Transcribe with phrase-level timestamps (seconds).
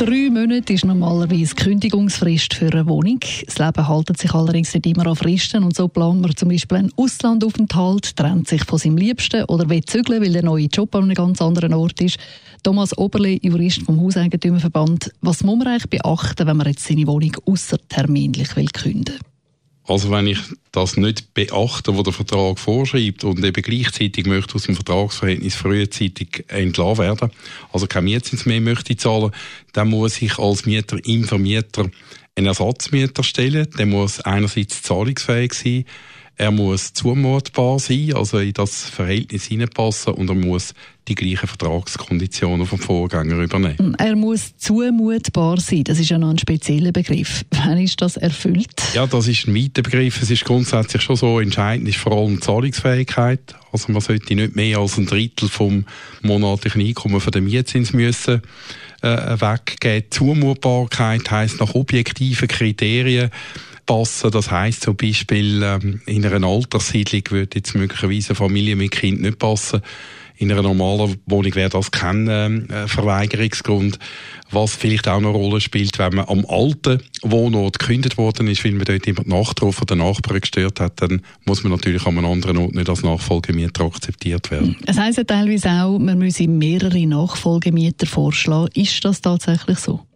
[0.00, 3.20] Drei Monate ist normalerweise Kündigungsfrist für eine Wohnung.
[3.44, 6.78] Das Leben haltet sich allerdings nicht immer an Fristen und so plant man zum Beispiel
[6.78, 11.02] einen Auslandaufenthalt, trennt sich von seinem Liebsten oder will zügeln, weil der neue Job an
[11.02, 12.16] einem ganz anderen Ort ist.
[12.62, 15.12] Thomas Oberle, Jurist vom Hauseigentümerverband.
[15.20, 19.20] Was muss man eigentlich beachten, wenn man jetzt seine Wohnung außerterminlich will kündigen?
[19.84, 20.38] Also wenn ich
[20.72, 26.44] das nicht beachte, was der Vertrag vorschreibt und eben gleichzeitig möchte aus dem Vertragsverhältnis frühzeitig
[26.48, 27.30] entlassen werden,
[27.72, 29.32] also kein Mietzins mehr möchte zahlen,
[29.72, 31.90] dann muss ich als Mieter im Vermieter
[32.36, 33.68] einen Ersatzmieter stellen.
[33.78, 35.84] Der muss einerseits zahlungsfähig sein,
[36.40, 40.72] er muss zumutbar sein, also in das Verhältnis hineinpassen und er muss
[41.06, 43.94] die gleichen Vertragskonditionen vom Vorgänger übernehmen.
[43.98, 47.44] Er muss zumutbar sein, das ist ja noch ein spezieller Begriff.
[47.50, 48.72] Wann ist das erfüllt?
[48.94, 50.22] Ja, das ist ein weiter Begriff.
[50.22, 53.54] Es ist grundsätzlich schon so, entscheidend ist vor allem die Zahlungsfähigkeit.
[53.70, 55.84] Also man sollte nicht mehr als ein Drittel vom
[56.22, 58.40] monatlichen Einkommen von der Mietzins müssen
[59.02, 60.10] äh, weggeben.
[60.10, 63.30] Zumutbarkeit heisst nach objektiven Kriterien
[63.90, 64.30] passen.
[64.30, 69.20] Das heißt zum Beispiel, ähm, in einer Alterssiedlung würde jetzt möglicherweise eine Familie mit Kind
[69.20, 69.80] nicht passen.
[70.36, 73.98] In einer normalen Wohnung wäre das kein äh, Verweigerungsgrund.
[74.52, 78.72] Was vielleicht auch eine Rolle spielt, wenn man am alten Wohnort gekündigt worden ist, weil
[78.72, 82.58] man dort die Nachtruf der Nachbarn gestört hat, dann muss man natürlich an einem anderen
[82.58, 84.76] Ort nicht als Nachfolgemieter akzeptiert werden.
[84.86, 88.70] Es heisst ja teilweise auch, man müsse mehrere Nachfolgemieter vorschlagen.
[88.74, 90.06] Ist das tatsächlich so?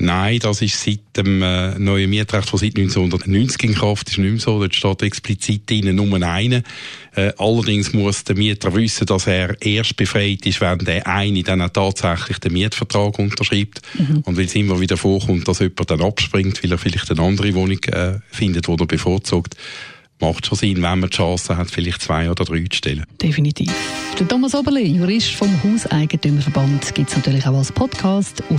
[0.00, 4.30] Nein, das ist seit dem äh, neuen Mietrecht, das seit 1990 in Kraft ist, nicht
[4.30, 4.58] mehr so.
[4.58, 6.64] Dort steht explizit drin nur einen.
[7.14, 11.60] Äh, allerdings muss der Mieter wissen, dass er erst befreit ist, wenn der eine dann
[11.60, 13.82] auch tatsächlich den Mietvertrag unterschreibt.
[13.98, 14.22] Mhm.
[14.24, 17.52] Und weil es immer wieder vorkommt, dass jemand dann abspringt, weil er vielleicht eine andere
[17.54, 19.54] Wohnung äh, findet, die er bevorzugt,
[20.20, 23.04] macht schon Sinn, wenn man die Chance hat, vielleicht zwei oder drei zu stellen.
[23.20, 23.72] Definitiv.
[24.18, 28.58] Der Thomas Oberle, Jurist vom Hauseigentümerverband, gibt es natürlich auch als Podcast auf